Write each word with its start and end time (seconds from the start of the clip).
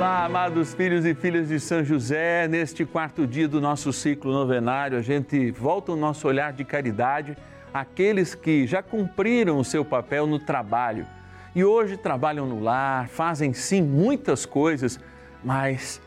Olá, 0.00 0.24
amados 0.24 0.72
filhos 0.72 1.04
e 1.04 1.14
filhas 1.14 1.48
de 1.48 1.60
São 1.60 1.84
José. 1.84 2.48
Neste 2.48 2.86
quarto 2.86 3.26
dia 3.26 3.46
do 3.46 3.60
nosso 3.60 3.92
ciclo 3.92 4.32
novenário, 4.32 4.96
a 4.96 5.02
gente 5.02 5.50
volta 5.50 5.92
o 5.92 5.96
nosso 5.96 6.26
olhar 6.26 6.54
de 6.54 6.64
caridade 6.64 7.36
àqueles 7.70 8.34
que 8.34 8.66
já 8.66 8.82
cumpriram 8.82 9.58
o 9.58 9.64
seu 9.64 9.84
papel 9.84 10.26
no 10.26 10.38
trabalho 10.38 11.06
e 11.54 11.62
hoje 11.62 11.98
trabalham 11.98 12.46
no 12.46 12.62
lar, 12.62 13.10
fazem 13.10 13.52
sim 13.52 13.82
muitas 13.82 14.46
coisas, 14.46 14.98
mas 15.44 16.00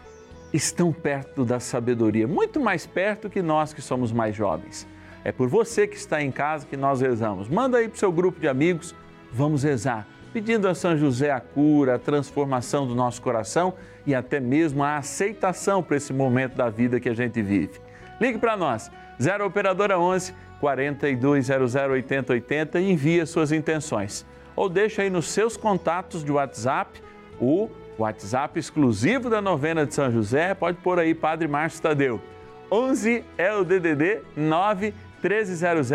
estão 0.52 0.92
perto 0.92 1.46
da 1.46 1.60
sabedoria, 1.60 2.28
muito 2.28 2.60
mais 2.60 2.88
perto 2.88 3.30
que 3.30 3.44
nós 3.44 3.76
que 3.76 3.82
somos 3.84 4.12
mais 4.12 4.36
jovens. 4.36 4.88
É 5.24 5.32
por 5.32 5.48
você 5.48 5.86
que 5.86 5.98
está 5.98 6.20
em 6.20 6.32
casa 6.32 6.66
que 6.66 6.76
nós 6.76 7.00
rezamos. 7.00 7.48
Manda 7.48 7.78
aí 7.78 7.88
para 7.88 7.96
o 7.96 8.00
seu 8.00 8.12
grupo 8.12 8.40
de 8.40 8.48
amigos, 8.48 8.96
vamos 9.32 9.62
rezar 9.62 10.08
pedindo 10.34 10.68
a 10.68 10.74
São 10.74 10.98
José 10.98 11.30
a 11.30 11.40
cura, 11.40 11.96
a 11.96 12.00
transformação 12.00 12.88
do 12.88 12.96
nosso 12.96 13.22
coração 13.22 13.76
e 14.06 14.16
até 14.16 14.40
mesmo 14.40 14.84
a 14.84 14.98
aceitação 14.98 15.84
para 15.84 15.96
esse 15.96 16.12
momento 16.12 16.56
da 16.56 16.70
vida 16.70 17.00
que 17.00 17.08
a 17.08 17.14
gente 17.14 17.40
vive. 17.42 17.80
Ligue 18.20 18.40
para 18.40 18.58
nós, 18.58 18.92
0 19.22 19.46
Operadora 19.46 20.00
11 20.00 20.34
4200 20.60 21.76
8080 21.76 22.80
e 22.80 22.92
envie 22.92 23.26
suas 23.28 23.52
intenções. 23.52 24.26
Ou 24.56 24.68
deixa 24.68 25.04
aí 25.04 25.10
nos 25.10 25.30
seus 25.30 25.56
contatos 25.56 26.24
de 26.24 26.32
WhatsApp 26.32 27.00
o 27.40 27.70
WhatsApp 27.98 28.58
exclusivo 28.60 29.30
da 29.30 29.40
novena 29.42 29.86
de 29.86 29.94
São 29.94 30.12
José, 30.12 30.56
pode 30.56 30.78
pôr 30.80 30.98
aí 30.98 31.14
Padre 31.14 31.48
Márcio 31.48 31.82
Tadeu. 31.82 32.20
11 32.72 33.24
é 33.38 33.54
o 33.54 33.64
DDD 33.64 34.22
9 34.36 34.94
1300 35.22 35.92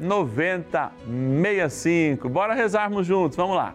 9065. 0.00 2.28
Bora 2.28 2.54
rezarmos 2.54 3.06
juntos, 3.06 3.36
vamos 3.36 3.56
lá. 3.56 3.74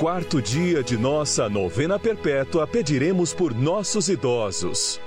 quarto 0.00 0.40
dia 0.40 0.82
de 0.82 0.96
nossa 0.96 1.46
novena 1.46 1.98
perpétua, 1.98 2.66
pediremos 2.66 3.34
por 3.34 3.54
nossos 3.54 4.08
idosos. 4.08 4.98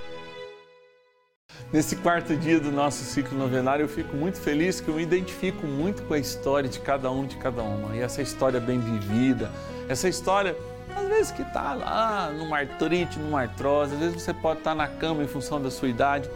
Nesse 1.72 1.96
quarto 1.96 2.36
dia 2.38 2.59
do 2.59 2.72
nosso 2.72 3.03
ciclo 3.03 3.36
novenário, 3.36 3.86
eu 3.86 3.90
fico 3.90 4.16
muito 4.16 4.40
feliz 4.40 4.80
que 4.80 4.88
eu 4.88 4.94
me 4.94 5.02
identifico 5.02 5.66
muito 5.66 6.03
com 6.03 6.14
a 6.14 6.20
história 6.20 6.70
de 6.70 6.80
cada 6.80 7.09
um, 7.09 7.26
de 7.26 7.38
cada 7.38 7.64
uma. 7.64 7.96
E 7.96 8.02
essa 8.02 8.22
história 8.22 8.59
bem 8.59 8.80
vivida, 8.80 9.50
essa 9.90 10.08
história, 10.08 10.56
às 10.96 11.08
vezes 11.08 11.32
que 11.32 11.42
está 11.42 11.74
lá 11.74 12.30
numa 12.30 12.59
artrite, 12.59 13.18
numa 13.18 13.42
artrose, 13.42 13.96
às 13.96 14.00
vezes 14.00 14.22
você 14.22 14.32
pode 14.32 14.59
estar 14.59 14.76
na 14.76 14.88
cama 14.88 15.24
em 15.24 15.28
função 15.28 15.59
da 15.59 15.72
sua 15.72 15.90
idade, 15.90 16.30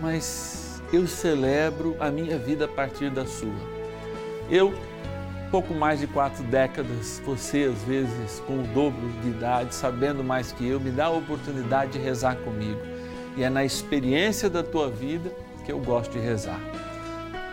mas 0.00 0.80
eu 0.92 1.04
celebro 1.08 1.96
a 1.98 2.12
minha 2.12 2.38
vida 2.38 2.66
a 2.66 2.68
partir 2.68 3.10
da 3.10 3.26
sua. 3.26 3.58
Eu 4.48 4.72
pouco 5.50 5.74
mais 5.74 6.00
de 6.00 6.06
quatro 6.06 6.42
décadas, 6.44 7.20
você 7.24 7.64
às 7.64 7.82
vezes 7.82 8.40
com 8.46 8.60
o 8.60 8.62
dobro 8.68 9.08
de 9.22 9.28
idade, 9.28 9.74
sabendo 9.74 10.22
mais 10.22 10.52
que 10.52 10.66
eu, 10.66 10.78
me 10.78 10.90
dá 10.90 11.06
a 11.06 11.10
oportunidade 11.10 11.92
de 11.92 11.98
rezar 11.98 12.36
comigo. 12.36 12.80
E 13.36 13.42
é 13.42 13.50
na 13.50 13.64
experiência 13.64 14.50
da 14.50 14.62
tua 14.62 14.90
vida 14.90 15.30
que 15.64 15.72
eu 15.72 15.78
gosto 15.78 16.12
de 16.12 16.18
rezar. 16.18 16.60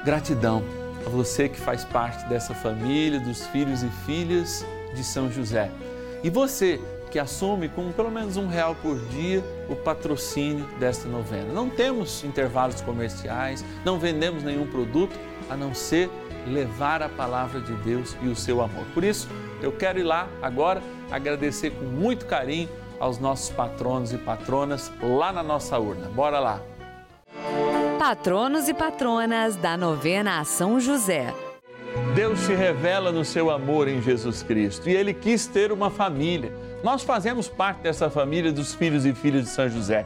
Gratidão 0.03 0.63
a 1.05 1.09
você 1.09 1.47
que 1.47 1.59
faz 1.59 1.83
parte 1.83 2.27
dessa 2.27 2.53
família, 2.53 3.19
dos 3.19 3.45
filhos 3.47 3.83
e 3.83 3.89
filhas 4.05 4.65
de 4.93 5.03
São 5.03 5.31
José. 5.31 5.69
E 6.23 6.29
você 6.29 6.79
que 7.11 7.19
assume 7.19 7.69
com 7.69 7.93
pelo 7.93 8.11
menos 8.11 8.35
um 8.35 8.47
real 8.47 8.75
por 8.75 8.99
dia 9.07 9.41
o 9.69 9.75
patrocínio 9.75 10.67
desta 10.79 11.07
novena. 11.07 11.53
Não 11.53 11.69
temos 11.69 12.23
intervalos 12.25 12.81
comerciais, 12.81 13.63
não 13.85 13.97
vendemos 13.97 14.43
nenhum 14.43 14.67
produto 14.67 15.17
a 15.49 15.55
não 15.55 15.73
ser 15.73 16.09
levar 16.47 17.01
a 17.01 17.09
palavra 17.09 17.59
de 17.59 17.73
Deus 17.77 18.15
e 18.21 18.27
o 18.27 18.35
seu 18.35 18.61
amor. 18.61 18.85
Por 18.93 19.03
isso, 19.03 19.27
eu 19.61 19.71
quero 19.71 19.99
ir 19.99 20.03
lá 20.03 20.27
agora 20.41 20.81
agradecer 21.11 21.71
com 21.71 21.85
muito 21.85 22.25
carinho 22.25 22.69
aos 22.99 23.19
nossos 23.19 23.49
patronos 23.49 24.13
e 24.13 24.17
patronas 24.17 24.91
lá 25.01 25.31
na 25.31 25.43
nossa 25.43 25.77
urna. 25.77 26.07
Bora 26.09 26.39
lá! 26.39 26.61
Patronos 27.99 28.67
e 28.67 28.73
patronas 28.73 29.55
da 29.55 29.75
novena 29.75 30.39
a 30.39 30.43
São 30.43 30.79
José. 30.79 31.33
Deus 32.13 32.39
se 32.39 32.53
revela 32.53 33.11
no 33.11 33.23
seu 33.23 33.49
amor 33.49 33.87
em 33.87 34.01
Jesus 34.01 34.43
Cristo 34.43 34.89
e 34.89 34.95
ele 34.95 35.13
quis 35.13 35.47
ter 35.47 35.71
uma 35.71 35.89
família. 35.89 36.51
Nós 36.83 37.03
fazemos 37.03 37.47
parte 37.47 37.79
dessa 37.79 38.09
família 38.09 38.51
dos 38.51 38.75
filhos 38.75 39.05
e 39.05 39.13
filhas 39.13 39.45
de 39.45 39.49
São 39.49 39.69
José. 39.69 40.05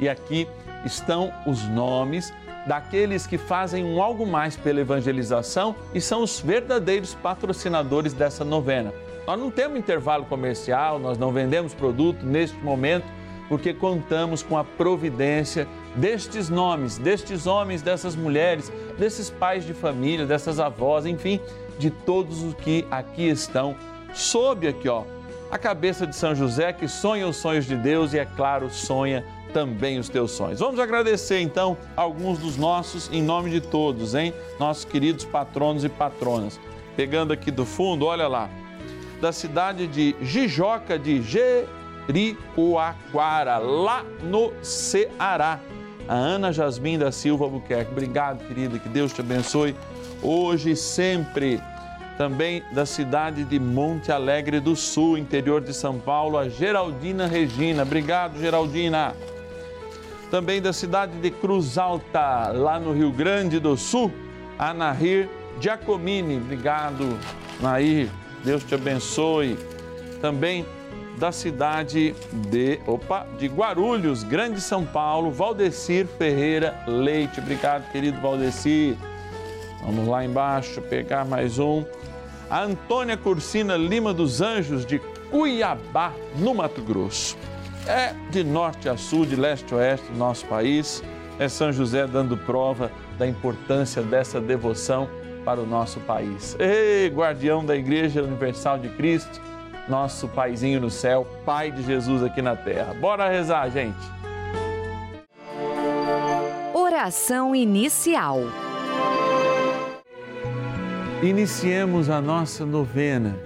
E 0.00 0.08
aqui 0.08 0.48
estão 0.84 1.32
os 1.46 1.62
nomes 1.68 2.32
daqueles 2.66 3.26
que 3.26 3.38
fazem 3.38 3.84
um 3.84 4.02
algo 4.02 4.26
mais 4.26 4.56
pela 4.56 4.80
evangelização 4.80 5.74
e 5.94 6.00
são 6.00 6.22
os 6.22 6.40
verdadeiros 6.40 7.14
patrocinadores 7.14 8.12
dessa 8.12 8.44
novena. 8.44 8.92
Nós 9.26 9.38
não 9.38 9.50
temos 9.50 9.78
intervalo 9.78 10.24
comercial, 10.24 10.98
nós 10.98 11.18
não 11.18 11.32
vendemos 11.32 11.74
produto 11.74 12.24
neste 12.24 12.56
momento, 12.58 13.06
porque 13.48 13.72
contamos 13.72 14.42
com 14.42 14.56
a 14.58 14.64
providência 14.64 15.66
destes 15.94 16.48
nomes, 16.48 16.98
destes 16.98 17.46
homens, 17.46 17.82
dessas 17.82 18.16
mulheres, 18.16 18.72
desses 18.98 19.30
pais 19.30 19.64
de 19.64 19.72
família, 19.72 20.26
dessas 20.26 20.58
avós, 20.58 21.06
enfim, 21.06 21.40
de 21.78 21.90
todos 21.90 22.42
os 22.42 22.54
que 22.54 22.86
aqui 22.90 23.28
estão, 23.28 23.76
sob 24.12 24.66
aqui, 24.66 24.88
ó, 24.88 25.04
a 25.50 25.58
cabeça 25.58 26.06
de 26.06 26.16
São 26.16 26.34
José 26.34 26.72
que 26.72 26.88
sonha 26.88 27.26
os 27.26 27.36
sonhos 27.36 27.64
de 27.64 27.76
Deus 27.76 28.12
e, 28.12 28.18
é 28.18 28.24
claro, 28.24 28.68
sonha 28.70 29.24
também 29.56 29.98
os 29.98 30.08
teus 30.10 30.32
sonhos. 30.32 30.60
Vamos 30.60 30.78
agradecer 30.78 31.40
então 31.40 31.78
alguns 31.96 32.38
dos 32.38 32.58
nossos, 32.58 33.08
em 33.10 33.22
nome 33.22 33.48
de 33.48 33.62
todos, 33.62 34.14
hein? 34.14 34.34
Nossos 34.60 34.84
queridos 34.84 35.24
patronos 35.24 35.82
e 35.82 35.88
patronas. 35.88 36.60
Pegando 36.94 37.32
aqui 37.32 37.50
do 37.50 37.64
fundo, 37.64 38.04
olha 38.04 38.28
lá, 38.28 38.50
da 39.18 39.32
cidade 39.32 39.86
de 39.86 40.14
Jijoca 40.20 40.98
de 40.98 41.22
Jericoacoara, 41.22 43.56
lá 43.56 44.04
no 44.22 44.52
Ceará. 44.62 45.58
A 46.06 46.14
Ana 46.14 46.52
Jasmim 46.52 46.98
da 46.98 47.10
Silva 47.10 47.46
Albuquerque. 47.46 47.90
Obrigado, 47.90 48.46
querida, 48.46 48.78
que 48.78 48.90
Deus 48.90 49.10
te 49.10 49.22
abençoe 49.22 49.74
hoje 50.22 50.72
e 50.72 50.76
sempre. 50.76 51.58
também 52.16 52.62
da 52.72 52.86
cidade 52.86 53.44
de 53.44 53.58
Monte 53.58 54.10
Alegre 54.10 54.60
do 54.60 54.74
Sul, 54.74 55.18
interior 55.18 55.60
de 55.60 55.72
São 55.72 55.98
Paulo, 55.98 56.38
a 56.38 56.48
Geraldina 56.48 57.26
Regina. 57.26 57.82
Obrigado, 57.82 58.38
Geraldina. 58.38 59.14
Também 60.30 60.60
da 60.60 60.72
cidade 60.72 61.18
de 61.18 61.30
Cruz 61.30 61.78
Alta, 61.78 62.48
lá 62.48 62.80
no 62.80 62.92
Rio 62.92 63.12
Grande 63.12 63.60
do 63.60 63.76
Sul, 63.76 64.12
a 64.58 64.74
Giacomini. 65.60 66.36
Obrigado, 66.38 67.18
Nair. 67.60 68.08
Deus 68.44 68.64
te 68.64 68.74
abençoe. 68.74 69.56
Também 70.20 70.66
da 71.16 71.32
cidade 71.32 72.14
de, 72.50 72.78
opa, 72.86 73.26
de 73.38 73.46
Guarulhos, 73.46 74.22
Grande 74.22 74.60
São 74.60 74.84
Paulo, 74.84 75.30
Valdecir 75.30 76.06
Ferreira 76.18 76.74
Leite. 76.86 77.40
Obrigado, 77.40 77.90
querido 77.90 78.20
Valdecir. 78.20 78.96
Vamos 79.82 80.08
lá 80.08 80.24
embaixo 80.24 80.82
pegar 80.82 81.24
mais 81.24 81.58
um. 81.58 81.84
A 82.50 82.62
Antônia 82.62 83.16
Cursina 83.16 83.76
Lima 83.76 84.12
dos 84.12 84.40
Anjos, 84.40 84.84
de 84.84 85.00
Cuiabá, 85.30 86.12
no 86.36 86.54
Mato 86.54 86.82
Grosso. 86.82 87.36
É 87.86 88.14
de 88.30 88.42
norte 88.42 88.88
a 88.88 88.96
sul, 88.96 89.24
de 89.24 89.36
leste 89.36 89.72
a 89.72 89.76
oeste 89.76 90.10
do 90.10 90.18
nosso 90.18 90.46
país. 90.46 91.02
É 91.38 91.48
São 91.48 91.72
José 91.72 92.06
dando 92.06 92.36
prova 92.36 92.90
da 93.18 93.26
importância 93.26 94.02
dessa 94.02 94.40
devoção 94.40 95.08
para 95.44 95.60
o 95.60 95.66
nosso 95.66 96.00
país. 96.00 96.56
Ei, 96.58 97.08
guardião 97.08 97.64
da 97.64 97.76
Igreja 97.76 98.22
Universal 98.22 98.78
de 98.78 98.88
Cristo 98.88 99.40
nosso 99.88 100.28
paizinho 100.28 100.80
no 100.80 100.90
céu, 100.90 101.26
Pai 101.44 101.70
de 101.70 101.82
Jesus 101.82 102.22
aqui 102.22 102.42
na 102.42 102.56
terra. 102.56 102.94
Bora 102.94 103.28
rezar, 103.28 103.70
gente. 103.70 103.96
Oração 106.74 107.54
inicial. 107.54 108.40
Iniciemos 111.22 112.10
a 112.10 112.20
nossa 112.20 112.66
novena 112.66 113.36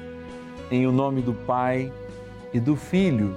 em 0.70 0.86
o 0.86 0.92
nome 0.92 1.20
do 1.20 1.32
Pai 1.32 1.92
e 2.52 2.58
do 2.58 2.74
Filho 2.74 3.36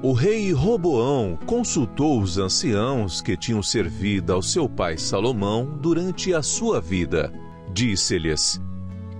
O 0.00 0.12
rei 0.12 0.52
Roboão 0.52 1.36
consultou 1.44 2.20
os 2.22 2.38
anciãos 2.38 3.20
que 3.20 3.36
tinham 3.36 3.60
servido 3.60 4.32
ao 4.32 4.40
seu 4.40 4.68
pai 4.68 4.96
Salomão 4.96 5.76
durante 5.80 6.32
a 6.32 6.40
sua 6.40 6.80
vida. 6.80 7.32
Disse-lhes: 7.74 8.60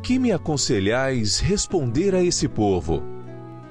Que 0.05 0.21
me 0.21 0.31
aconselhais 0.31 1.41
responder 1.41 2.15
a 2.15 2.23
esse 2.23 2.47
povo? 2.47 3.03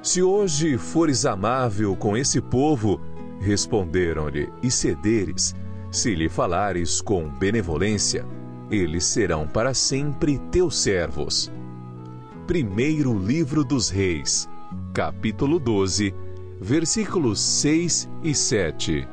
Se 0.01 0.22
hoje 0.22 0.77
fores 0.77 1.25
amável 1.25 1.96
com 1.96 2.17
esse 2.17 2.41
povo, 2.41 3.00
responderam-lhe, 3.39 4.50
e 4.62 4.70
cederes, 4.70 5.55
se 5.89 6.13
lhe 6.13 6.27
falares 6.27 7.00
com 7.00 7.29
benevolência, 7.29 8.25
eles 8.70 9.05
serão 9.05 9.48
para 9.48 9.74
sempre 9.74 10.38
teus 10.51 10.77
servos. 10.77 11.50
Primeiro 12.46 13.17
Livro 13.17 13.63
dos 13.63 13.89
Reis, 13.89 14.50
capítulo 14.93 15.58
12, 15.58 16.13
versículos 16.60 17.40
6 17.40 18.10
e 18.24 18.34
7. 18.36 19.08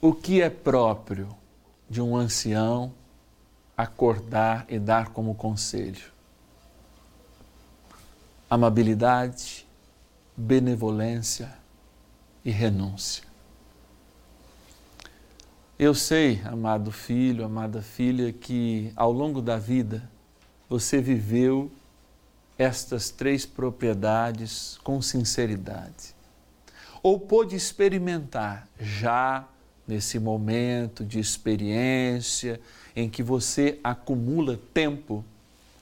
O 0.00 0.12
que 0.12 0.40
é 0.40 0.50
próprio 0.50 1.28
de 1.88 2.00
um 2.00 2.16
ancião 2.16 2.92
acordar 3.76 4.66
e 4.68 4.78
dar 4.78 5.08
como 5.08 5.34
conselho? 5.34 6.20
amabilidade, 8.50 9.64
benevolência 10.36 11.56
e 12.44 12.50
renúncia. 12.50 13.22
Eu 15.78 15.94
sei, 15.94 16.42
amado 16.44 16.90
filho, 16.90 17.44
amada 17.44 17.80
filha, 17.80 18.32
que 18.32 18.92
ao 18.96 19.12
longo 19.12 19.40
da 19.40 19.56
vida 19.56 20.10
você 20.68 21.00
viveu 21.00 21.70
estas 22.60 23.08
três 23.08 23.46
propriedades 23.46 24.78
com 24.84 25.00
sinceridade. 25.00 26.14
Ou 27.02 27.18
pôde 27.18 27.56
experimentar 27.56 28.68
já 28.78 29.48
nesse 29.88 30.18
momento 30.18 31.02
de 31.02 31.18
experiência 31.18 32.60
em 32.94 33.08
que 33.08 33.22
você 33.22 33.80
acumula 33.82 34.60
tempo 34.74 35.24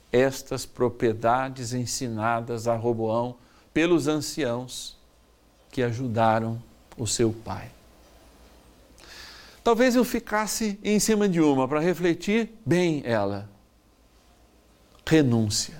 estas 0.09 0.65
propriedades 0.65 1.73
ensinadas 1.73 2.65
a 2.65 2.77
Roboão 2.77 3.35
pelos 3.73 4.07
anciãos 4.07 4.97
que 5.69 5.83
ajudaram 5.83 6.63
o 6.97 7.05
seu 7.05 7.33
pai. 7.33 7.69
Talvez 9.65 9.97
eu 9.97 10.05
ficasse 10.05 10.79
em 10.81 10.97
cima 10.97 11.27
de 11.27 11.41
uma 11.41 11.67
para 11.67 11.81
refletir 11.81 12.49
bem 12.65 13.01
ela. 13.03 13.49
Renúncia. 15.05 15.78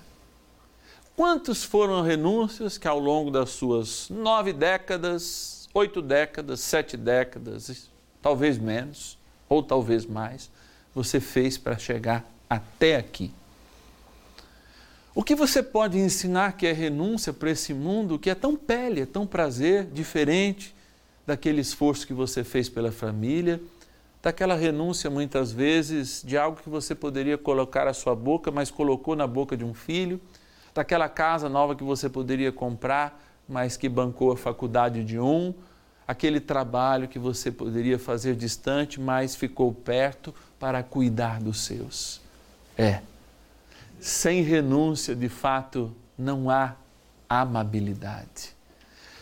Quantos 1.19 1.65
foram 1.65 2.01
renúncias 2.01 2.77
que 2.77 2.87
ao 2.87 2.97
longo 2.97 3.29
das 3.29 3.49
suas 3.49 4.09
nove 4.09 4.53
décadas, 4.53 5.67
oito 5.73 6.01
décadas, 6.01 6.61
sete 6.61 6.95
décadas, 6.95 7.89
talvez 8.21 8.57
menos, 8.57 9.17
ou 9.49 9.61
talvez 9.61 10.05
mais, 10.05 10.49
você 10.95 11.19
fez 11.19 11.57
para 11.57 11.77
chegar 11.77 12.25
até 12.49 12.95
aqui? 12.95 13.33
O 15.13 15.21
que 15.21 15.35
você 15.35 15.61
pode 15.61 15.97
ensinar 15.97 16.53
que 16.53 16.65
é 16.65 16.71
renúncia 16.71 17.33
para 17.33 17.51
esse 17.51 17.73
mundo 17.73 18.17
que 18.17 18.29
é 18.29 18.35
tão 18.35 18.55
pele, 18.55 19.01
é 19.01 19.05
tão 19.05 19.27
prazer, 19.27 19.87
diferente 19.91 20.73
daquele 21.27 21.59
esforço 21.59 22.07
que 22.07 22.13
você 22.13 22.45
fez 22.45 22.69
pela 22.69 22.93
família, 22.93 23.61
daquela 24.23 24.55
renúncia 24.55 25.09
muitas 25.09 25.51
vezes 25.51 26.23
de 26.25 26.37
algo 26.37 26.61
que 26.63 26.69
você 26.69 26.95
poderia 26.95 27.37
colocar 27.37 27.89
à 27.89 27.93
sua 27.93 28.15
boca, 28.15 28.49
mas 28.49 28.71
colocou 28.71 29.17
na 29.17 29.27
boca 29.27 29.57
de 29.57 29.65
um 29.65 29.73
filho, 29.73 30.21
daquela 30.79 31.07
casa 31.07 31.47
nova 31.47 31.75
que 31.75 31.83
você 31.83 32.09
poderia 32.09 32.51
comprar, 32.51 33.21
mas 33.47 33.77
que 33.77 33.87
bancou 33.87 34.31
a 34.31 34.37
faculdade 34.37 35.03
de 35.03 35.19
um, 35.19 35.53
aquele 36.07 36.39
trabalho 36.39 37.07
que 37.07 37.19
você 37.19 37.51
poderia 37.51 37.99
fazer 37.99 38.35
distante, 38.35 38.99
mas 38.99 39.35
ficou 39.35 39.73
perto 39.73 40.33
para 40.59 40.81
cuidar 40.81 41.39
dos 41.39 41.61
seus. 41.61 42.21
É 42.77 43.01
sem 43.99 44.41
renúncia, 44.41 45.15
de 45.15 45.27
fato, 45.27 45.93
não 46.17 46.49
há 46.49 46.75
amabilidade. 47.27 48.55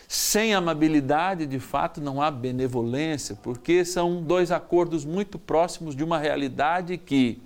Sem 0.06 0.54
amabilidade, 0.54 1.46
de 1.46 1.58
fato, 1.58 2.00
não 2.00 2.22
há 2.22 2.30
benevolência, 2.30 3.36
porque 3.42 3.84
são 3.84 4.22
dois 4.22 4.50
acordos 4.50 5.04
muito 5.04 5.38
próximos 5.38 5.94
de 5.94 6.02
uma 6.02 6.18
realidade 6.18 6.96
que, 6.96 7.42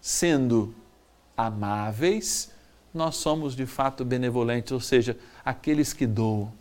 sendo 0.00 0.74
amáveis, 1.36 2.53
nós 2.94 3.16
somos 3.16 3.56
de 3.56 3.66
fato 3.66 4.04
benevolentes, 4.04 4.72
ou 4.72 4.80
seja, 4.80 5.18
aqueles 5.44 5.92
que 5.92 6.06
doam. 6.06 6.52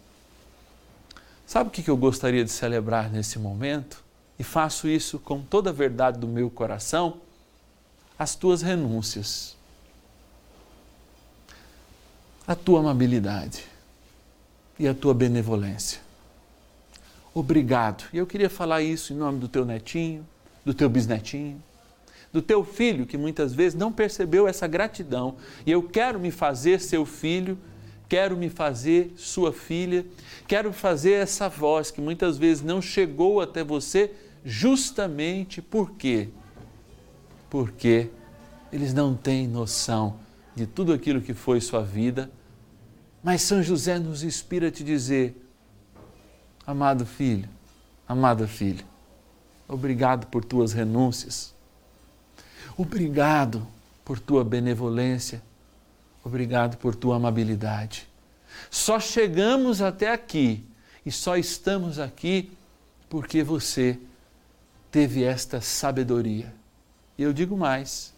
Sabe 1.46 1.70
o 1.70 1.72
que 1.72 1.88
eu 1.88 1.98
gostaria 1.98 2.44
de 2.44 2.52
celebrar 2.52 3.12
nesse 3.12 3.38
momento? 3.38 4.04
E 4.40 4.44
faço 4.44 4.88
isso 4.88 5.20
com 5.20 5.42
toda 5.42 5.70
a 5.70 5.74
verdade 5.74 6.18
do 6.18 6.28
meu 6.28 6.50
coração? 6.50 7.18
As 8.18 8.36
tuas 8.36 8.62
renúncias 8.62 9.56
a 12.46 12.56
tua 12.56 12.82
amabilidade 12.82 13.64
e 14.78 14.88
a 14.88 14.94
tua 14.94 15.14
benevolência. 15.14 16.02
Obrigado. 17.34 18.04
E 18.14 18.18
eu 18.18 18.28
queria 18.28 18.50
falar 18.50 18.82
isso 18.82 19.14
em 19.14 19.16
nome 19.16 19.40
do 19.40 19.48
teu 19.48 19.66
netinho, 19.66 20.28
do 20.64 20.74
teu 20.74 20.90
bisnetinho, 20.90 21.62
do 22.34 22.42
teu 22.42 22.64
filho 22.64 23.06
que 23.06 23.16
muitas 23.16 23.54
vezes 23.54 23.78
não 23.78 23.94
percebeu 23.94 24.48
essa 24.48 24.66
gratidão. 24.66 25.36
E 25.66 25.72
eu 25.72 25.84
quero 25.84 26.20
me 26.20 26.32
fazer 26.32 26.82
seu 26.82 27.06
filho, 27.06 27.60
quero 28.10 28.36
me 28.36 28.50
fazer 28.50 29.14
sua 29.16 29.54
filha, 29.54 30.04
quero 30.48 30.74
fazer 30.74 31.14
essa 31.14 31.48
voz 31.48 31.92
que 31.92 32.02
muitas 32.02 32.38
vezes 32.38 32.64
não 32.64 32.82
chegou 32.82 33.40
até 33.40 33.64
você, 33.64 34.12
justamente 34.44 35.62
por 35.62 35.92
quê? 35.92 36.30
Porque 37.52 38.10
eles 38.72 38.96
não 38.96 39.16
têm 39.16 39.48
noção 39.48 40.20
de 40.56 40.66
tudo 40.66 40.92
aquilo 40.92 41.22
que 41.22 41.36
foi 41.36 41.62
sua 41.62 41.84
vida, 41.84 42.32
mas 43.24 43.44
São 43.44 43.62
José 43.62 44.00
nos 44.00 44.24
inspira 44.24 44.70
a 44.70 44.72
te 44.72 44.84
dizer: 44.84 45.40
amado 46.66 47.06
filho, 47.06 47.48
amada 48.08 48.48
filha, 48.48 48.84
obrigado 49.68 50.28
por 50.28 50.44
tuas 50.44 50.74
renúncias, 50.74 51.53
obrigado 52.78 53.66
por 54.04 54.20
tua 54.20 54.44
benevolência, 54.44 55.42
obrigado 56.24 56.78
por 56.78 56.96
tua 56.96 57.16
amabilidade. 57.16 58.08
Só 58.70 59.00
chegamos 59.00 59.82
até 59.82 60.12
aqui 60.12 60.64
e 61.06 61.12
só 61.12 61.38
estamos 61.38 62.00
aqui 62.00 62.52
porque 63.10 63.44
você 63.44 64.00
teve 64.92 65.24
esta 65.24 65.62
sabedoria. 65.62 66.54
E 67.18 67.24
eu 67.24 67.34
digo 67.34 67.56
mais: 67.58 68.14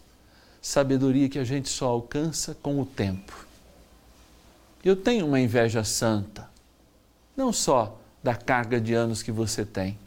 sabedoria 0.60 1.28
que 1.28 1.38
a 1.38 1.44
gente 1.44 1.68
só 1.68 1.86
alcança 1.86 2.56
com 2.62 2.80
o 2.80 2.86
tempo. 2.86 3.46
Eu 4.84 4.94
tenho 4.94 5.26
uma 5.26 5.40
inveja 5.40 5.82
santa, 5.82 6.48
não 7.36 7.52
só 7.52 7.98
da 8.22 8.34
carga 8.34 8.80
de 8.80 8.94
anos 8.94 9.22
que 9.22 9.32
você 9.32 9.64
tem, 9.64 9.98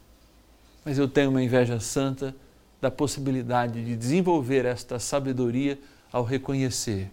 mas 0.85 0.97
eu 0.97 1.07
tenho 1.07 1.29
uma 1.29 1.43
inveja 1.43 1.79
santa 1.79 2.33
da 2.81 2.89
possibilidade 2.89 3.83
de 3.83 3.95
desenvolver 3.95 4.65
esta 4.65 4.99
sabedoria 4.99 5.79
ao 6.11 6.23
reconhecer 6.23 7.11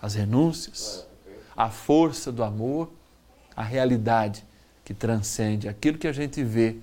as 0.00 0.14
renúncias, 0.14 1.06
a 1.56 1.68
força 1.68 2.30
do 2.30 2.44
amor, 2.44 2.90
a 3.56 3.62
realidade 3.62 4.44
que 4.84 4.94
transcende 4.94 5.68
aquilo 5.68 5.98
que 5.98 6.06
a 6.06 6.12
gente 6.12 6.42
vê 6.42 6.76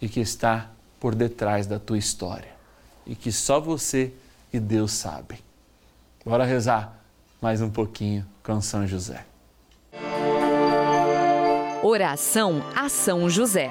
e 0.00 0.08
que 0.08 0.20
está 0.20 0.70
por 0.98 1.14
detrás 1.14 1.66
da 1.66 1.78
tua 1.78 1.98
história 1.98 2.50
e 3.06 3.14
que 3.14 3.30
só 3.30 3.60
você 3.60 4.12
e 4.52 4.58
Deus 4.58 4.92
sabe. 4.92 5.38
Bora 6.24 6.44
rezar 6.44 6.98
mais 7.40 7.60
um 7.60 7.70
pouquinho 7.70 8.26
com 8.42 8.60
São 8.60 8.86
José. 8.86 9.24
Oração 11.82 12.62
a 12.76 12.88
São 12.88 13.28
José. 13.28 13.70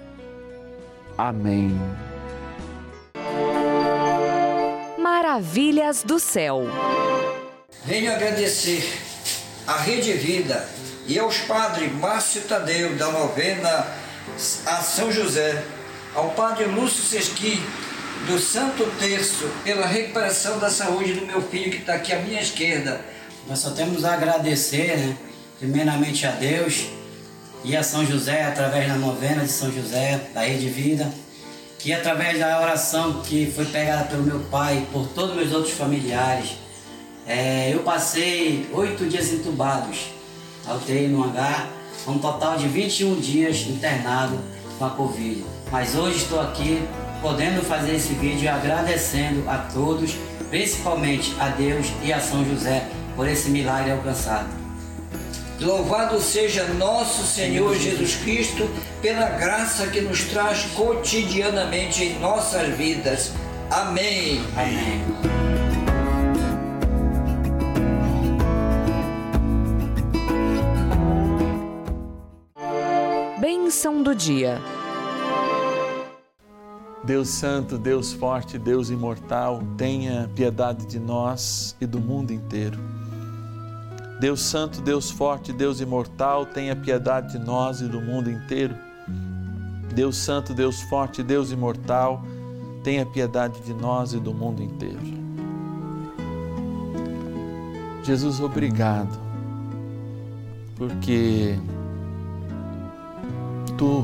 Amém. 1.17 1.79
Maravilhas 4.97 6.03
do 6.03 6.19
céu. 6.19 6.63
Venho 7.85 8.11
agradecer 8.11 8.83
à 9.67 9.77
Rede 9.77 10.13
Vida 10.13 10.67
e 11.07 11.17
aos 11.19 11.39
padres 11.39 11.91
Márcio 11.93 12.41
Tadeu 12.41 12.95
da 12.95 13.11
novena 13.11 13.87
a 14.65 14.77
São 14.77 15.11
José, 15.11 15.63
ao 16.13 16.29
Padre 16.31 16.65
Lúcio 16.65 17.03
Sesqui, 17.03 17.61
do 18.27 18.39
Santo 18.39 18.85
Terço, 18.99 19.49
pela 19.63 19.85
recuperação 19.85 20.59
da 20.59 20.69
saúde 20.69 21.13
do 21.13 21.25
meu 21.25 21.41
filho 21.41 21.71
que 21.71 21.77
está 21.77 21.95
aqui 21.95 22.13
à 22.13 22.19
minha 22.19 22.41
esquerda. 22.41 23.01
Nós 23.47 23.59
só 23.59 23.71
temos 23.71 24.05
a 24.05 24.13
agradecer, 24.13 24.95
né? 24.97 25.17
primeiramente 25.59 26.25
a 26.25 26.31
Deus 26.31 27.00
e 27.63 27.75
a 27.75 27.83
São 27.83 28.05
José, 28.05 28.43
através 28.43 28.87
da 28.87 28.95
novena 28.95 29.43
de 29.43 29.51
São 29.51 29.71
José, 29.71 30.19
da 30.33 30.41
Rede 30.41 30.67
Vida, 30.67 31.11
que 31.77 31.93
através 31.93 32.39
da 32.39 32.59
oração 32.59 33.21
que 33.21 33.51
foi 33.55 33.65
pegada 33.65 34.05
pelo 34.05 34.23
meu 34.23 34.39
pai, 34.51 34.87
por 34.91 35.07
todos 35.07 35.35
meus 35.35 35.51
outros 35.51 35.73
familiares, 35.73 36.57
é, 37.27 37.73
eu 37.73 37.79
passei 37.79 38.69
oito 38.73 39.05
dias 39.05 39.31
entubados, 39.31 40.11
alterei 40.65 41.07
no 41.07 41.23
hangar, 41.23 41.69
um 42.07 42.17
total 42.17 42.57
de 42.57 42.67
21 42.67 43.19
dias 43.19 43.61
internado 43.67 44.39
com 44.77 44.85
a 44.85 44.89
Covid. 44.89 45.43
Mas 45.71 45.95
hoje 45.95 46.17
estou 46.17 46.39
aqui 46.41 46.81
podendo 47.21 47.63
fazer 47.63 47.95
esse 47.95 48.13
vídeo 48.13 48.49
agradecendo 48.49 49.47
a 49.47 49.57
todos, 49.57 50.15
principalmente 50.49 51.33
a 51.39 51.49
Deus 51.49 51.87
e 52.03 52.11
a 52.11 52.19
São 52.19 52.43
José 52.43 52.87
por 53.15 53.27
esse 53.27 53.49
milagre 53.49 53.91
alcançado. 53.91 54.60
Louvado 55.61 56.19
seja 56.19 56.65
nosso 56.73 57.23
Senhor 57.23 57.75
Jesus 57.75 58.15
Cristo 58.15 58.67
pela 58.99 59.29
graça 59.29 59.85
que 59.87 60.01
nos 60.01 60.23
traz 60.23 60.63
cotidianamente 60.73 62.03
em 62.03 62.19
nossas 62.19 62.67
vidas. 62.75 63.31
Amém. 63.69 64.41
Amém. 64.57 65.03
Bênção 73.39 74.01
do 74.01 74.15
dia. 74.15 74.59
Deus 77.03 77.29
Santo, 77.29 77.77
Deus 77.77 78.11
Forte, 78.11 78.57
Deus 78.57 78.89
Imortal, 78.89 79.61
tenha 79.77 80.27
piedade 80.35 80.87
de 80.87 80.99
nós 80.99 81.75
e 81.79 81.85
do 81.85 81.99
mundo 81.99 82.33
inteiro. 82.33 83.00
Deus 84.21 84.41
Santo, 84.41 84.83
Deus 84.83 85.09
Forte, 85.09 85.51
Deus 85.51 85.81
Imortal, 85.81 86.45
tenha 86.45 86.75
piedade 86.75 87.31
de 87.31 87.39
nós 87.39 87.81
e 87.81 87.87
do 87.87 87.99
mundo 87.99 88.29
inteiro. 88.29 88.75
Deus 89.95 90.15
Santo, 90.15 90.53
Deus 90.53 90.79
Forte, 90.79 91.23
Deus 91.23 91.51
Imortal, 91.51 92.21
tenha 92.83 93.03
piedade 93.03 93.59
de 93.61 93.73
nós 93.73 94.13
e 94.13 94.19
do 94.19 94.31
mundo 94.31 94.61
inteiro. 94.61 94.99
Jesus, 98.03 98.39
obrigado, 98.39 99.19
porque 100.75 101.57
tu 103.75 104.03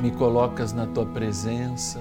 me 0.00 0.10
colocas 0.12 0.72
na 0.72 0.86
tua 0.86 1.04
presença, 1.04 2.00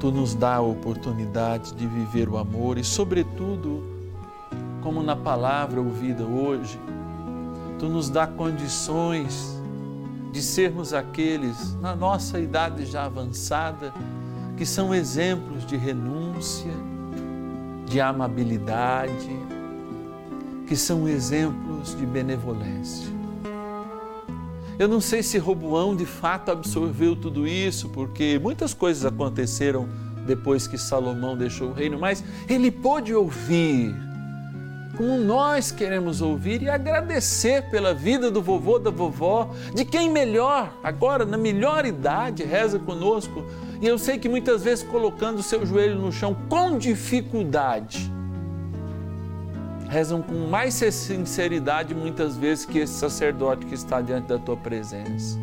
tu 0.00 0.10
nos 0.10 0.34
dá 0.34 0.54
a 0.54 0.60
oportunidade 0.62 1.74
de 1.74 1.86
viver 1.86 2.28
o 2.28 2.38
amor 2.38 2.78
e, 2.78 2.82
sobretudo, 2.82 3.84
como 4.80 5.02
na 5.02 5.14
palavra 5.14 5.78
ouvida 5.78 6.24
hoje, 6.24 6.80
tu 7.78 7.86
nos 7.86 8.08
dá 8.08 8.26
condições 8.26 9.60
de 10.32 10.40
sermos 10.42 10.94
aqueles, 10.94 11.74
na 11.82 11.94
nossa 11.94 12.40
idade 12.40 12.86
já 12.86 13.04
avançada, 13.04 13.92
que 14.56 14.64
são 14.64 14.94
exemplos 14.94 15.66
de 15.66 15.76
renúncia, 15.76 16.72
de 17.84 18.00
amabilidade, 18.00 19.36
que 20.66 20.76
são 20.76 21.06
exemplos 21.06 21.94
de 21.94 22.06
benevolência. 22.06 23.19
Eu 24.80 24.88
não 24.88 24.98
sei 24.98 25.22
se 25.22 25.36
Roboão 25.36 25.94
de 25.94 26.06
fato 26.06 26.50
absorveu 26.50 27.14
tudo 27.14 27.46
isso, 27.46 27.90
porque 27.90 28.38
muitas 28.38 28.72
coisas 28.72 29.04
aconteceram 29.04 29.86
depois 30.26 30.66
que 30.66 30.78
Salomão 30.78 31.36
deixou 31.36 31.68
o 31.68 31.72
reino, 31.74 31.98
mas 31.98 32.24
ele 32.48 32.70
pôde 32.70 33.14
ouvir, 33.14 33.94
como 34.96 35.18
nós 35.18 35.70
queremos 35.70 36.22
ouvir 36.22 36.62
e 36.62 36.70
agradecer 36.70 37.68
pela 37.70 37.92
vida 37.92 38.30
do 38.30 38.40
vovô, 38.40 38.78
da 38.78 38.90
vovó, 38.90 39.54
de 39.74 39.84
quem 39.84 40.10
melhor, 40.10 40.72
agora 40.82 41.26
na 41.26 41.36
melhor 41.36 41.84
idade, 41.84 42.42
reza 42.42 42.78
conosco. 42.78 43.44
E 43.82 43.86
eu 43.86 43.98
sei 43.98 44.16
que 44.16 44.30
muitas 44.30 44.64
vezes 44.64 44.82
colocando 44.82 45.40
o 45.40 45.42
seu 45.42 45.66
joelho 45.66 45.96
no 45.96 46.10
chão 46.10 46.34
com 46.48 46.78
dificuldade 46.78 48.10
rezam 49.90 50.22
com 50.22 50.46
mais 50.46 50.74
sinceridade 50.74 51.96
muitas 51.96 52.36
vezes 52.36 52.64
que 52.64 52.78
esse 52.78 52.94
sacerdote 52.94 53.66
que 53.66 53.74
está 53.74 54.00
diante 54.00 54.28
da 54.28 54.38
tua 54.38 54.56
presença. 54.56 55.36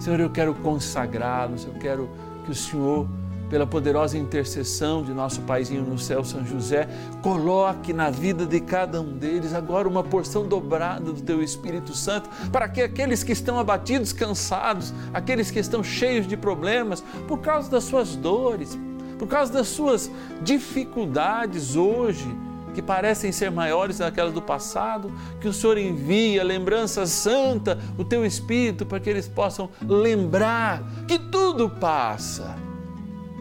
Senhor, 0.00 0.18
eu 0.18 0.30
quero 0.30 0.54
consagrá-los, 0.54 1.66
eu 1.66 1.74
quero 1.74 2.08
que 2.46 2.50
o 2.50 2.54
Senhor, 2.54 3.06
pela 3.50 3.66
poderosa 3.66 4.16
intercessão 4.16 5.02
de 5.02 5.12
nosso 5.12 5.42
Paizinho 5.42 5.82
no 5.82 5.98
céu, 5.98 6.24
São 6.24 6.46
José, 6.46 6.88
coloque 7.20 7.92
na 7.92 8.08
vida 8.08 8.46
de 8.46 8.58
cada 8.58 9.02
um 9.02 9.18
deles 9.18 9.52
agora 9.52 9.86
uma 9.86 10.02
porção 10.02 10.48
dobrada 10.48 11.12
do 11.12 11.20
teu 11.20 11.42
Espírito 11.42 11.94
Santo, 11.94 12.30
para 12.50 12.70
que 12.70 12.80
aqueles 12.80 13.22
que 13.22 13.32
estão 13.32 13.58
abatidos, 13.58 14.14
cansados, 14.14 14.94
aqueles 15.12 15.50
que 15.50 15.58
estão 15.58 15.84
cheios 15.84 16.26
de 16.26 16.38
problemas, 16.38 17.04
por 17.28 17.40
causa 17.40 17.70
das 17.70 17.84
suas 17.84 18.16
dores, 18.16 18.78
por 19.18 19.28
causa 19.28 19.52
das 19.52 19.68
suas 19.68 20.10
dificuldades 20.42 21.76
hoje, 21.76 22.26
que 22.74 22.82
parecem 22.82 23.32
ser 23.32 23.50
maiores 23.50 23.98
daquelas 23.98 24.34
do 24.34 24.42
passado, 24.42 25.10
que 25.40 25.48
o 25.48 25.52
Senhor 25.52 25.78
envie 25.78 26.38
a 26.38 26.44
lembrança 26.44 27.06
santa, 27.06 27.78
o 27.96 28.04
teu 28.04 28.26
Espírito, 28.26 28.84
para 28.84 29.00
que 29.00 29.08
eles 29.08 29.28
possam 29.28 29.70
lembrar 29.80 30.82
que 31.06 31.18
tudo 31.18 31.70
passa. 31.70 32.56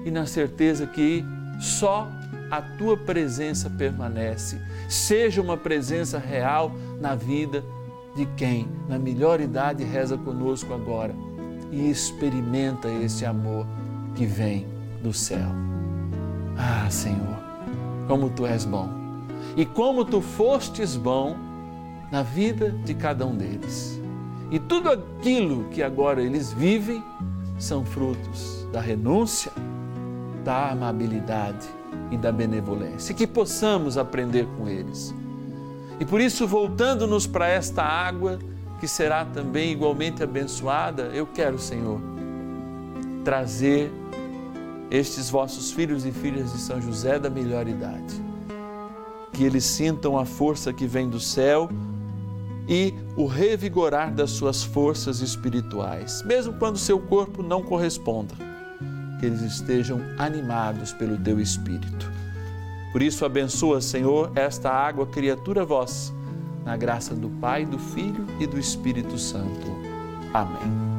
E 0.06 0.12
na 0.12 0.26
certeza 0.26 0.86
que 0.86 1.26
só 1.60 2.08
a 2.52 2.62
tua 2.62 2.96
presença 2.96 3.70
permanece, 3.70 4.62
seja 4.88 5.42
uma 5.42 5.58
presença 5.58 6.20
real 6.20 6.72
na 7.02 7.16
vida 7.16 7.64
de 8.16 8.28
quem, 8.38 8.68
na 8.88 9.00
melhor 9.00 9.42
idade, 9.42 9.84
reza 9.84 10.16
conosco 10.18 10.72
agora 10.74 11.16
e 11.72 11.90
experimenta 11.90 12.88
esse 12.88 13.26
amor 13.26 13.66
que 14.14 14.26
vem 14.26 14.68
do 15.02 15.12
céu. 15.12 15.50
Ah, 16.56 16.88
Senhor, 16.92 17.40
como 18.08 18.30
tu 18.30 18.46
és 18.46 18.64
bom 18.64 19.03
e 19.56 19.66
como 19.66 20.04
tu 20.04 20.22
fostes 20.22 20.96
bom 20.96 21.36
na 22.12 22.24
vida 22.24 22.70
de 22.70 22.94
cada 22.94 23.26
um 23.26 23.36
deles. 23.36 24.00
E 24.52 24.60
tudo 24.60 24.90
aquilo 24.90 25.66
que 25.70 25.82
agora 25.82 26.22
eles 26.22 26.54
vivem 26.54 27.04
são 27.58 27.84
frutos 27.86 28.68
da 28.72 28.80
renúncia, 28.80 29.52
da 30.44 30.72
amabilidade 30.72 31.68
e 32.12 32.18
da 32.18 32.32
benevolência. 32.32 33.16
Que 33.16 33.26
possamos 33.26 33.98
aprender 33.98 34.48
com 34.58 34.68
eles. 34.68 35.14
E 36.00 36.06
por 36.06 36.22
isso, 36.22 36.48
voltando-nos 36.48 37.26
para 37.26 37.48
esta 37.48 37.84
água, 37.84 38.38
que 38.80 38.88
será 38.88 39.26
também 39.26 39.72
igualmente 39.72 40.22
abençoada, 40.22 41.04
eu 41.14 41.26
quero, 41.26 41.58
Senhor, 41.58 42.00
trazer 43.24 43.92
estes 44.92 45.30
vossos 45.30 45.72
filhos 45.72 46.06
e 46.06 46.12
filhas 46.12 46.52
de 46.52 46.60
São 46.60 46.82
José 46.82 47.18
da 47.18 47.30
melhor 47.30 47.68
idade 47.68 48.33
que 49.34 49.44
eles 49.44 49.66
sintam 49.66 50.18
a 50.18 50.26
força 50.26 50.72
que 50.72 50.86
vem 50.86 51.10
do 51.10 51.20
céu 51.20 51.70
e 52.68 52.94
o 53.18 53.26
revigorar 53.26 54.14
das 54.14 54.32
suas 54.32 54.64
forças 54.64 55.20
espirituais, 55.20 56.24
mesmo 56.24 56.54
quando 56.54 56.78
seu 56.78 57.00
corpo 57.00 57.42
não 57.44 57.62
corresponda, 57.62 58.34
que 59.20 59.26
eles 59.26 59.42
estejam 59.42 60.00
animados 60.18 60.94
pelo 60.94 61.18
teu 61.18 61.40
espírito. 61.40 62.10
Por 62.92 63.02
isso, 63.02 63.26
abençoa, 63.26 63.82
Senhor, 63.82 64.32
esta 64.36 64.70
água, 64.70 65.08
criatura 65.08 65.66
vossa, 65.66 66.14
na 66.64 66.78
graça 66.78 67.16
do 67.16 67.28
Pai, 67.28 67.66
do 67.66 67.80
Filho 67.80 68.26
e 68.40 68.46
do 68.46 68.60
Espírito 68.60 69.18
Santo. 69.18 69.68
Amém. 70.32 70.94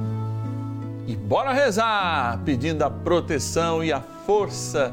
E 1.06 1.14
bora 1.14 1.52
rezar, 1.52 2.40
pedindo 2.44 2.82
a 2.82 2.90
proteção 2.90 3.82
e 3.82 3.92
a 3.92 4.00
força 4.00 4.92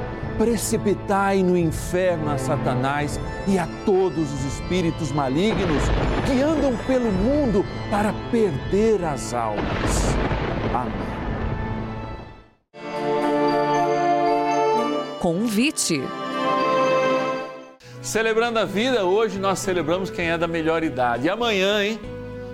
precipitai 0.41 1.43
no 1.43 1.55
inferno 1.55 2.31
a 2.31 2.37
Satanás 2.39 3.19
e 3.47 3.59
a 3.59 3.67
todos 3.85 4.33
os 4.33 4.43
espíritos 4.45 5.11
malignos 5.11 5.83
que 6.25 6.41
andam 6.41 6.75
pelo 6.87 7.11
mundo 7.11 7.63
para 7.91 8.11
perder 8.31 9.05
as 9.05 9.35
almas. 9.35 10.15
Amém. 10.73 11.11
Convite. 15.19 16.01
Celebrando 18.01 18.57
a 18.57 18.65
vida, 18.65 19.05
hoje 19.05 19.37
nós 19.37 19.59
celebramos 19.59 20.09
quem 20.09 20.31
é 20.31 20.39
da 20.39 20.47
melhor 20.47 20.83
idade. 20.83 21.27
E 21.27 21.29
amanhã, 21.29 21.83
hein? 21.83 21.99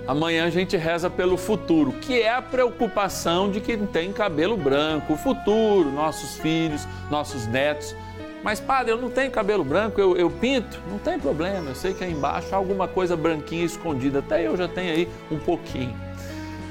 Amanhã 0.07 0.45
a 0.45 0.49
gente 0.49 0.77
reza 0.77 1.09
pelo 1.09 1.35
futuro, 1.35 1.91
que 1.91 2.21
é 2.21 2.31
a 2.33 2.41
preocupação 2.41 3.51
de 3.51 3.59
quem 3.59 3.85
tem 3.85 4.13
cabelo 4.13 4.55
branco, 4.55 5.13
o 5.13 5.17
futuro, 5.17 5.91
nossos 5.91 6.37
filhos, 6.37 6.87
nossos 7.11 7.45
netos. 7.45 7.93
Mas, 8.41 8.61
padre, 8.61 8.93
eu 8.93 8.97
não 8.97 9.09
tenho 9.09 9.29
cabelo 9.29 9.65
branco, 9.65 9.99
eu, 9.99 10.15
eu 10.15 10.29
pinto, 10.29 10.79
não 10.89 10.97
tem 10.97 11.19
problema, 11.19 11.71
eu 11.71 11.75
sei 11.75 11.93
que 11.93 12.05
aí 12.05 12.13
embaixo 12.13 12.47
há 12.53 12.55
alguma 12.55 12.87
coisa 12.87 13.17
branquinha 13.17 13.65
escondida, 13.65 14.19
até 14.19 14.47
eu 14.47 14.55
já 14.55 14.69
tenho 14.69 14.93
aí 14.93 15.09
um 15.29 15.39
pouquinho. 15.39 15.93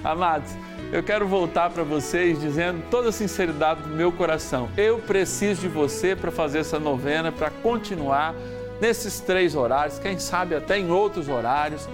Amados, 0.02 0.52
eu 0.90 1.02
quero 1.02 1.28
voltar 1.28 1.68
para 1.68 1.82
vocês 1.82 2.40
dizendo 2.40 2.82
toda 2.90 3.10
a 3.10 3.12
sinceridade 3.12 3.82
do 3.82 3.88
meu 3.88 4.10
coração. 4.12 4.70
Eu 4.78 4.98
preciso 5.00 5.60
de 5.60 5.68
você 5.68 6.16
para 6.16 6.30
fazer 6.30 6.60
essa 6.60 6.78
novena, 6.78 7.30
para 7.30 7.50
continuar 7.50 8.34
nesses 8.80 9.20
três 9.20 9.54
horários, 9.54 9.98
quem 9.98 10.18
sabe 10.18 10.54
até 10.54 10.78
em 10.78 10.90
outros 10.90 11.28
horários. 11.28 11.86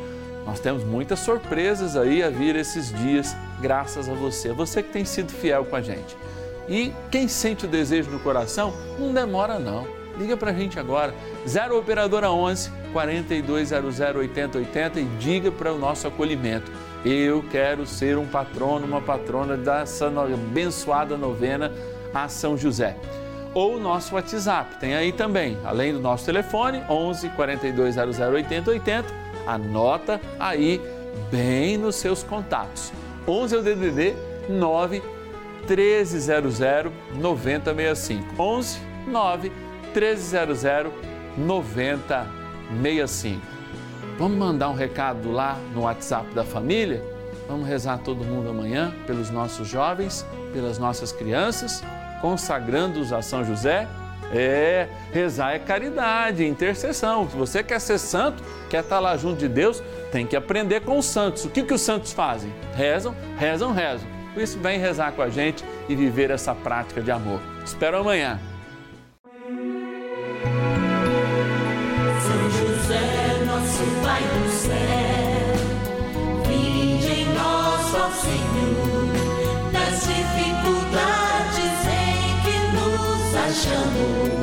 Nós 0.45 0.61
temos 0.61 0.85
muitas 0.85 1.21
surpresas 1.21 1.97
aí 1.97 2.23
a 2.23 2.31
vir 2.31 2.57
esses 2.57 2.93
dias, 2.93 3.37
graças 3.61 4.09
a 4.09 4.15
você, 4.15 4.53
você 4.53 4.83
que 4.83 4.93
tem 4.93 5.05
sido 5.05 5.33
fiel 5.33 5.65
com 5.65 5.77
a 5.77 5.81
gente. 5.81 6.17
E 6.69 6.93
quem 7.11 7.29
sente 7.29 7.65
o 7.65 7.69
desejo 7.69 8.11
no 8.11 8.19
coração, 8.19 8.73
não 8.99 9.13
demora 9.13 9.59
não. 9.59 9.87
Liga 10.19 10.37
para 10.37 10.51
a 10.51 10.55
gente 10.55 10.79
agora, 10.79 11.15
0 11.47 11.79
Operadora 11.79 12.31
11 12.31 12.71
4200 12.93 14.01
8080 14.01 15.01
e 15.01 15.05
diga 15.19 15.51
para 15.51 15.73
o 15.73 15.79
nosso 15.79 16.07
acolhimento. 16.07 16.71
Eu 17.05 17.43
quero 17.51 17.87
ser 17.87 18.19
um 18.19 18.27
patrono, 18.27 18.87
uma 18.87 19.01
patrona 19.01 19.57
dessa 19.57 20.09
abençoada 20.09 21.17
novena 21.17 21.73
a 22.15 22.29
São 22.29 22.57
José 22.57 22.97
ou 23.55 23.77
o 23.77 23.81
nosso 23.81 24.15
WhatsApp. 24.15 24.77
Tem 24.77 24.95
aí 24.95 25.13
também, 25.13 25.59
além 25.65 25.93
do 25.93 26.01
nosso 26.01 26.25
telefone, 26.25 26.83
11 26.89 27.31
4200 27.31 28.19
8080. 28.19 29.22
Anota 29.47 30.21
aí 30.39 30.81
bem 31.31 31.77
nos 31.77 31.97
seus 31.97 32.23
contatos. 32.23 32.93
11 33.27 33.55
é 33.55 33.59
o 33.59 33.63
DDD 33.63 34.15
9 34.49 35.03
1300 35.69 36.59
9065. 37.15 38.43
11 38.43 38.81
9 39.07 39.53
1300 39.95 40.93
9065. 41.37 43.41
Vamos 44.19 44.39
mandar 44.39 44.69
um 44.69 44.75
recado 44.75 45.31
lá 45.31 45.59
no 45.75 45.83
WhatsApp 45.83 46.35
da 46.35 46.45
família? 46.45 47.03
Vamos 47.49 47.67
rezar 47.67 47.99
todo 47.99 48.25
mundo 48.25 48.51
amanhã 48.51 48.95
pelos 49.07 49.31
nossos 49.31 49.69
jovens, 49.69 50.27
pelas 50.53 50.79
nossas 50.79 51.13
crianças 51.13 51.83
consagrando-os 52.23 53.13
a 53.13 53.21
São 53.21 53.45
José? 53.45 53.87
É, 54.33 54.89
rezar 55.13 55.53
é 55.53 55.59
caridade, 55.59 56.43
é 56.43 56.47
intercessão. 56.47 57.29
Se 57.29 57.37
você 57.37 57.63
quer 57.63 57.81
ser 57.81 57.99
santo, 57.99 58.43
quer 58.71 58.83
estar 58.83 58.99
lá 58.99 59.17
junto 59.17 59.39
de 59.39 59.49
Deus, 59.49 59.83
tem 60.11 60.27
que 60.27 60.35
aprender 60.35 60.81
com 60.81 60.99
os 60.99 61.05
santos. 61.05 61.45
O 61.45 61.51
que, 61.51 61.63
que 61.63 61.75
os 61.75 61.83
santos 61.83 62.13
fazem? 62.13 62.53
Rezam, 62.75 63.15
rezam, 63.37 63.73
rezam. 63.73 64.09
Por 64.33 64.43
isso, 64.43 64.59
vem 64.59 64.79
rezar 64.79 65.13
com 65.13 65.21
a 65.21 65.29
gente 65.29 65.63
e 65.89 65.95
viver 65.95 66.31
essa 66.31 66.55
prática 66.55 67.03
de 67.03 67.11
amor. 67.11 67.41
Espero 67.63 67.99
amanhã. 67.99 68.41
Senhor, 78.13 79.13
das 79.73 80.01
dificuldades. 80.07 80.72
soul. 84.03 84.42